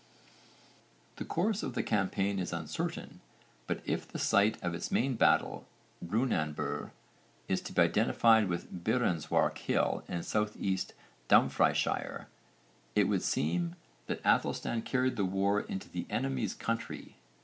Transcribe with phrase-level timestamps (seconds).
[1.17, 3.21] The course of the campaign is uncertain
[3.67, 5.67] but if the site of its main battle,
[6.03, 6.89] 'Brunanburh,'
[7.47, 10.79] is to be identified with Birrenswark Hill in S.E.
[11.27, 12.25] Dumfriesshire,
[12.95, 13.75] it would seem
[14.07, 17.17] that Aethelstan carried the war into the enemy's country.